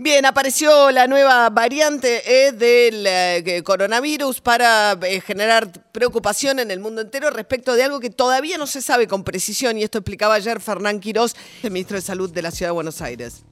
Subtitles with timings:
[0.00, 6.78] Bien, apareció la nueva variante eh, del eh, coronavirus para eh, generar preocupación en el
[6.78, 10.34] mundo entero respecto de algo que todavía no se sabe con precisión, y esto explicaba
[10.34, 11.34] ayer Fernán Quirós,
[11.64, 13.44] el ministro de Salud de la Ciudad de Buenos Aires.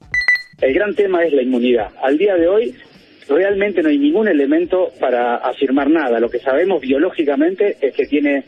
[0.61, 1.89] El gran tema es la inmunidad.
[2.01, 2.77] Al día de hoy
[3.27, 6.21] realmente no hay ningún elemento para afirmar nada.
[6.21, 8.45] Lo que sabemos biológicamente es que tiene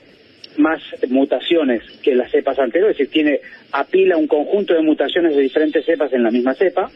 [0.56, 3.40] más mutaciones que las cepas anteriores, es decir, tiene
[3.72, 6.92] apila un conjunto de mutaciones de diferentes cepas en la misma cepa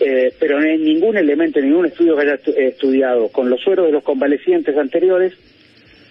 [0.00, 4.02] eh, pero hay ningún elemento, ningún estudio que haya estudiado con los sueros de los
[4.02, 5.34] convalecientes anteriores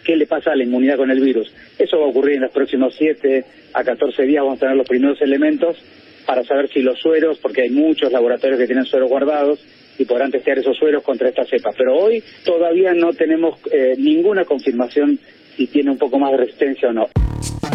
[0.03, 1.51] qué le pasa a la inmunidad con el virus.
[1.79, 4.87] Eso va a ocurrir en los próximos 7 a 14 días, vamos a tener los
[4.87, 5.77] primeros elementos
[6.25, 9.59] para saber si los sueros, porque hay muchos laboratorios que tienen sueros guardados,
[9.97, 11.71] y podrán testear esos sueros contra esta cepa.
[11.77, 15.19] Pero hoy todavía no tenemos eh, ninguna confirmación
[15.55, 17.07] si tiene un poco más de resistencia o no.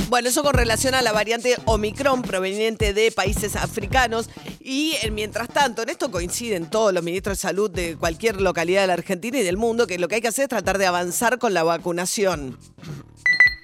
[0.08, 4.30] Bueno, eso con relación a la variante Omicron proveniente de países africanos.
[4.60, 8.86] Y mientras tanto, en esto coinciden todos los ministros de salud de cualquier localidad de
[8.86, 11.38] la Argentina y del mundo, que lo que hay que hacer es tratar de avanzar
[11.38, 12.56] con la vacunación.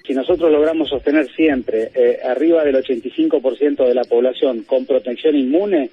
[0.05, 5.89] Si nosotros logramos sostener siempre eh, arriba del 85% de la población con protección inmune,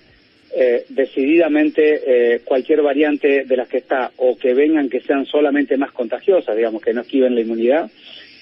[0.54, 5.78] eh, decididamente eh, cualquier variante de las que está o que vengan que sean solamente
[5.78, 7.90] más contagiosas, digamos, que no esquiven la inmunidad,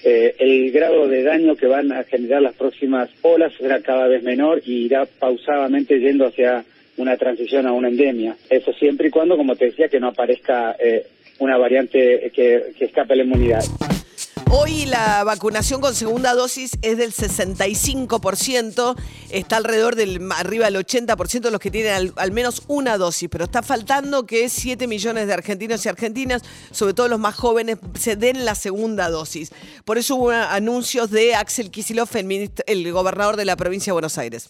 [0.03, 4.23] eh, el grado de daño que van a generar las próximas olas será cada vez
[4.23, 6.65] menor y irá pausadamente yendo hacia
[6.97, 8.35] una transición a una endemia.
[8.49, 10.75] Eso siempre y cuando, como te decía, que no aparezca
[11.39, 13.63] una variante que, que escape la inmunidad.
[14.53, 18.97] Hoy la vacunación con segunda dosis es del 65%,
[19.29, 23.45] está alrededor del arriba del 80% de los que tienen al, menos una dosis, pero
[23.45, 26.41] está faltando que 7 millones de argentinos y argentinas,
[26.71, 29.53] sobre todo los más jóvenes, se den la segunda dosis.
[29.85, 34.17] Por eso hubo anuncios de Axel Kisilov, el, el gobernador de la provincia de Buenos
[34.17, 34.49] Aires.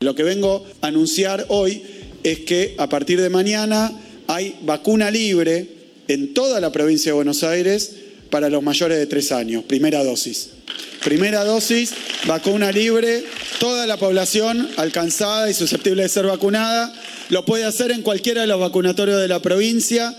[0.00, 1.84] Lo que vengo a anunciar hoy
[2.22, 3.92] es que a partir de mañana
[4.26, 5.68] hay vacuna libre
[6.08, 7.96] en toda la provincia de Buenos Aires
[8.32, 10.48] para los mayores de tres años, primera dosis.
[11.04, 11.92] Primera dosis,
[12.26, 13.24] vacuna libre,
[13.60, 16.94] toda la población alcanzada y susceptible de ser vacunada
[17.28, 20.16] lo puede hacer en cualquiera de los vacunatorios de la provincia.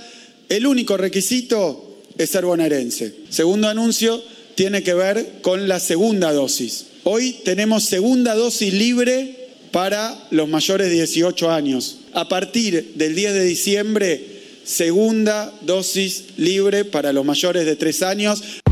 [0.47, 3.15] El único requisito es ser bonaerense.
[3.29, 4.21] Segundo anuncio
[4.53, 6.85] tiene que ver con la segunda dosis.
[7.05, 11.97] Hoy tenemos segunda dosis libre para los mayores de 18 años.
[12.13, 14.32] A partir del 10 de diciembre
[14.63, 18.62] segunda dosis libre para los mayores de tres años.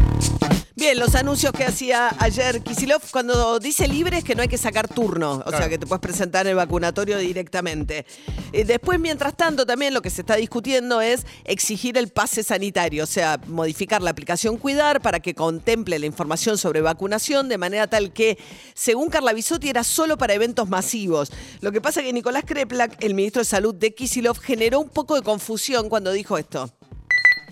[0.82, 4.58] Bien, los anuncios que hacía ayer Kisilov, cuando dice libre es que no hay que
[4.58, 8.04] sacar turno, o sea que te puedes presentar en el vacunatorio directamente.
[8.52, 13.04] Eh, después, mientras tanto, también lo que se está discutiendo es exigir el pase sanitario,
[13.04, 17.86] o sea, modificar la aplicación Cuidar para que contemple la información sobre vacunación de manera
[17.86, 18.40] tal que,
[18.74, 21.32] según Carla Bisotti, era solo para eventos masivos.
[21.60, 24.90] Lo que pasa es que Nicolás Kreplak, el ministro de Salud de Kisilov, generó un
[24.90, 26.72] poco de confusión cuando dijo esto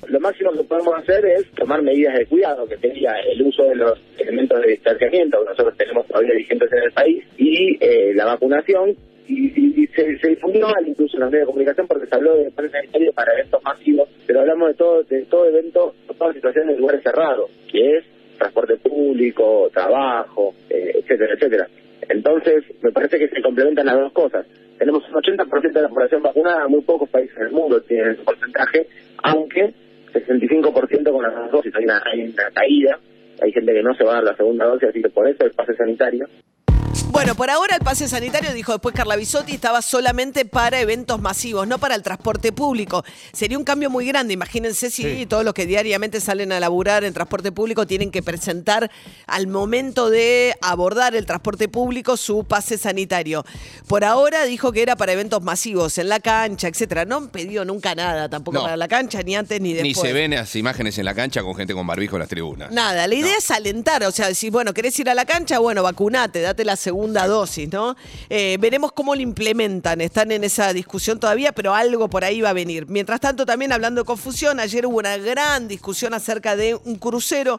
[0.10, 3.76] lo máximo que podemos hacer es tomar medidas de cuidado, que tenía el uso de
[3.76, 8.26] los elementos de distanciamiento que nosotros tenemos todavía vigentes en el país y eh, la
[8.26, 8.96] vacunación.
[9.28, 12.50] Y, se, se, difundió mal incluso en los medios de comunicación porque se habló de
[12.52, 16.70] plan sanitario para eventos masivos, pero hablamos de todo, de todo evento, de toda situación
[16.70, 18.06] en lugares cerrados, que es
[18.40, 21.68] transporte público, trabajo, eh, etcétera, etcétera.
[22.08, 24.48] Entonces, me parece que se complementan las dos cosas.
[24.80, 28.88] Tenemos un 80% de la población vacunada, muy pocos países del mundo tienen ese porcentaje,
[29.22, 29.74] aunque
[30.30, 33.00] 65% con las dos dosis, hay una, hay una caída,
[33.42, 35.46] hay gente que no se va a dar la segunda dosis, así que por eso
[35.46, 36.28] el pase sanitario.
[37.12, 41.68] Bueno, por ahora el pase sanitario, dijo después Carla Bisotti, estaba solamente para eventos masivos,
[41.68, 43.04] no para el transporte público.
[43.34, 44.36] Sería un cambio muy grande.
[44.36, 48.92] Imagínense si todos los que diariamente salen a laburar en transporte público tienen que presentar
[49.26, 53.44] al momento de abordar el transporte público su pase sanitario.
[53.88, 57.06] Por ahora dijo que era para eventos masivos, en la cancha, etcétera.
[57.06, 59.98] No pidió nunca nada tampoco para la cancha, ni antes ni después.
[59.98, 62.72] Ni se ven las imágenes en la cancha con gente con barbijo en las tribunas.
[62.72, 65.82] Nada, la idea es alentar, o sea, si bueno, querés ir a la cancha, bueno,
[65.82, 67.96] vacunate, date la segunda segunda dosis, ¿no?
[68.30, 70.02] Eh, veremos cómo lo implementan.
[70.02, 72.88] Están en esa discusión todavía, pero algo por ahí va a venir.
[72.90, 77.58] Mientras tanto, también hablando de confusión, ayer hubo una gran discusión acerca de un crucero,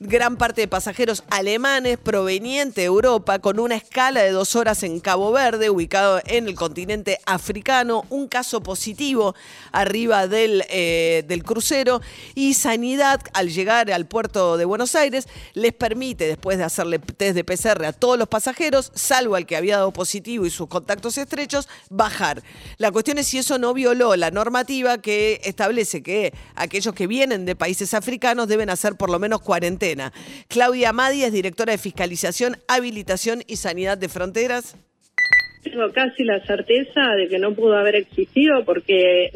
[0.00, 4.98] gran parte de pasajeros alemanes provenientes de Europa, con una escala de dos horas en
[4.98, 9.36] Cabo Verde, ubicado en el continente africano, un caso positivo
[9.70, 12.00] arriba del, eh, del crucero
[12.34, 17.36] y Sanidad, al llegar al puerto de Buenos Aires, les permite, después de hacerle test
[17.36, 21.18] de PCR a todos los pasajeros, salvo al que había dado positivo y sus contactos
[21.18, 22.42] estrechos, bajar.
[22.78, 27.44] La cuestión es si eso no violó la normativa que establece que aquellos que vienen
[27.44, 30.12] de países africanos deben hacer por lo menos cuarentena.
[30.48, 34.76] Claudia Madi es directora de Fiscalización, Habilitación y Sanidad de Fronteras.
[35.62, 39.30] Tengo casi la certeza de que no pudo haber existido porque,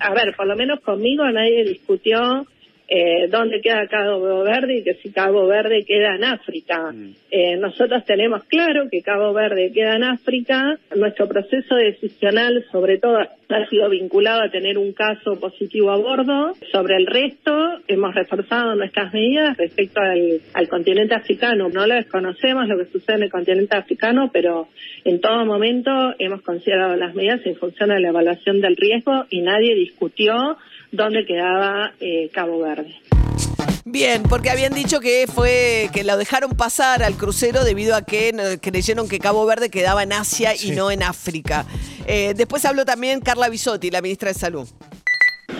[0.00, 2.46] a ver, por lo menos conmigo nadie discutió
[2.88, 6.94] eh, dónde queda Cabo Verde y que si Cabo Verde queda en África.
[7.30, 10.78] Eh, nosotros tenemos claro que Cabo Verde queda en África.
[10.96, 16.54] Nuestro proceso decisional, sobre todo, ha sido vinculado a tener un caso positivo a bordo.
[16.72, 17.52] Sobre el resto,
[17.88, 21.68] hemos reforzado nuestras medidas respecto al, al continente africano.
[21.68, 24.68] No lo desconocemos lo que sucede en el continente africano, pero
[25.04, 29.42] en todo momento hemos considerado las medidas en función de la evaluación del riesgo y
[29.42, 30.56] nadie discutió
[30.92, 32.94] dónde quedaba eh, Cabo Verde.
[33.84, 38.28] Bien, porque habían dicho que fue que lo dejaron pasar al crucero debido a que
[38.28, 41.64] eh, creyeron que Cabo Verde quedaba en Asia y no en África.
[42.06, 44.68] Eh, después habló también Carla Bisotti, la ministra de Salud.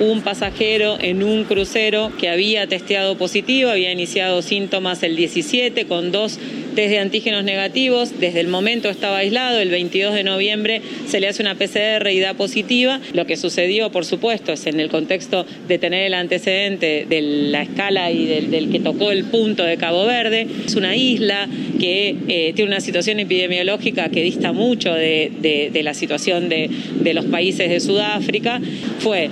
[0.01, 6.13] Un pasajero en un crucero que había testeado positivo, había iniciado síntomas el 17 con
[6.13, 6.39] dos
[6.75, 11.27] test de antígenos negativos, desde el momento estaba aislado, el 22 de noviembre se le
[11.27, 13.01] hace una PCR y da positiva.
[13.15, 17.63] Lo que sucedió, por supuesto, es en el contexto de tener el antecedente de la
[17.63, 20.47] escala y del, que tocó el punto de Cabo Verde.
[20.67, 21.49] Es una isla
[21.81, 26.71] que eh, tiene una situación epidemiológica que dista mucho de la situación de,
[27.01, 28.61] de los países de Sudáfrica.
[29.01, 29.31] Fue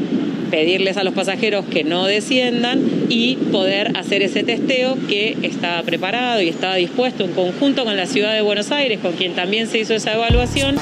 [0.51, 6.41] pedirles a los pasajeros que no desciendan y poder hacer ese testeo que estaba preparado
[6.41, 9.79] y estaba dispuesto en conjunto con la ciudad de Buenos Aires, con quien también se
[9.79, 10.77] hizo esa evaluación.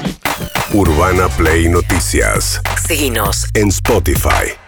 [0.73, 2.61] Urbana Play Noticias.
[2.87, 3.47] Seguinos.
[3.53, 4.64] En Spotify.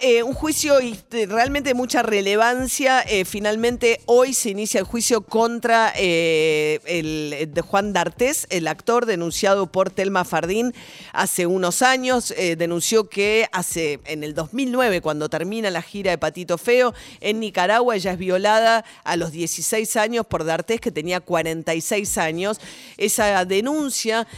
[0.00, 0.78] Eh, un juicio
[1.10, 3.00] realmente de mucha relevancia.
[3.00, 9.66] Eh, finalmente, hoy se inicia el juicio contra eh, el, Juan D'Artés, el actor denunciado
[9.66, 10.72] por Telma Fardín
[11.12, 12.32] hace unos años.
[12.56, 17.96] Denunció que hace en el 2009, cuando termina la gira de Patito Feo, en Nicaragua
[17.96, 22.60] ella es violada a los 16 años por D'Artés, que tenía 46 años.
[22.96, 24.28] Esa denuncia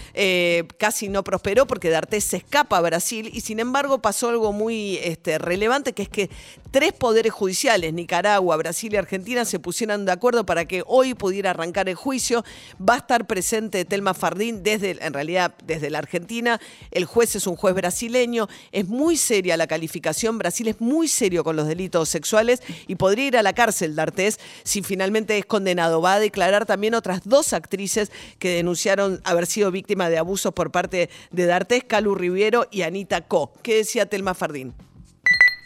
[0.79, 4.97] casi no prosperó porque D'Artés se escapa a Brasil y sin embargo pasó algo muy
[5.03, 6.31] este, relevante que es que
[6.70, 11.50] tres poderes judiciales, Nicaragua, Brasil y Argentina, se pusieran de acuerdo para que hoy pudiera
[11.50, 12.44] arrancar el juicio.
[12.81, 16.61] Va a estar presente Telma Fardín desde, en realidad, desde la Argentina.
[16.93, 18.49] El juez es un juez brasileño.
[18.70, 20.38] Es muy seria la calificación.
[20.38, 24.38] Brasil es muy serio con los delitos sexuales y podría ir a la cárcel D'Artés
[24.62, 26.00] si finalmente es condenado.
[26.00, 30.70] Va a declarar también otras dos actrices que denunciaron haber sido víctimas de abusos por
[30.70, 33.52] parte de D'Artés, Calu Riviero y Anita Co.
[33.62, 34.75] ¿Qué decía Telma Fardín?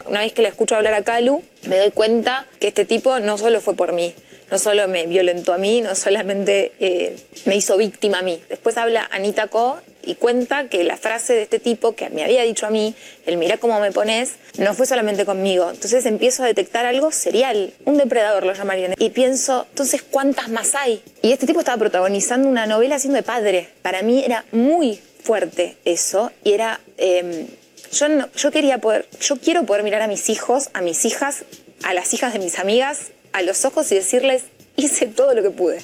[0.07, 3.37] Una vez que la escucho hablar a Calu, me doy cuenta que este tipo no
[3.37, 4.13] solo fue por mí,
[4.51, 7.15] no solo me violentó a mí, no solamente eh,
[7.45, 8.39] me hizo víctima a mí.
[8.47, 12.43] Después habla Anita Co y cuenta que la frase de este tipo que me había
[12.43, 12.93] dicho a mí,
[13.25, 15.71] el mira cómo me pones, no fue solamente conmigo.
[15.71, 18.93] Entonces empiezo a detectar algo serial, un depredador lo llamarían.
[18.99, 21.01] Y pienso, entonces, ¿cuántas más hay?
[21.23, 23.69] Y este tipo estaba protagonizando una novela siendo padre.
[23.81, 26.79] Para mí era muy fuerte eso y era...
[26.99, 27.47] eh,
[27.91, 31.43] yo, no- yo quería poder, yo quiero poder mirar a mis hijos, a mis hijas,
[31.83, 34.43] a las hijas de mis amigas, a los ojos y decirles,
[34.75, 35.81] hice todo lo que pude.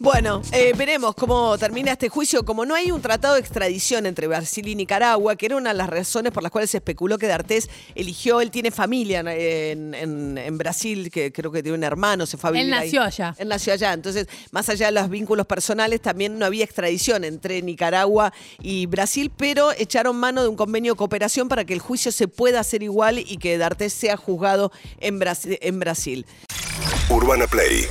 [0.00, 2.44] Bueno, eh, veremos cómo termina este juicio.
[2.44, 5.76] Como no hay un tratado de extradición entre Brasil y Nicaragua, que era una de
[5.78, 10.36] las razones por las cuales se especuló que D'Artés eligió, él tiene familia en, en-
[10.36, 12.86] en Brasil, que creo que tiene un hermano, se fue a Él vivir ahí.
[12.86, 13.34] nació allá.
[13.38, 13.92] Él nació allá.
[13.92, 19.30] Entonces, más allá de los vínculos personales, también no había extradición entre Nicaragua y Brasil,
[19.36, 22.82] pero echaron mano de un convenio de cooperación para que el juicio se pueda hacer
[22.82, 26.26] igual y que D'Artés sea juzgado en en Brasil.
[27.08, 27.86] Urbana Play.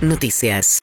[0.00, 0.80] Noticias.